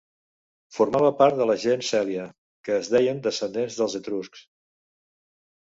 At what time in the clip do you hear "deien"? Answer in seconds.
2.95-3.23